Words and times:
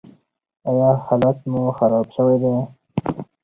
ایا 0.69 0.89
حالت 1.05 1.37
مو 1.51 1.61
خراب 1.77 2.07
شوی 2.15 2.37
دی؟ 2.43 2.55